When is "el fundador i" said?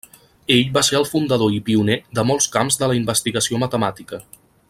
0.99-1.59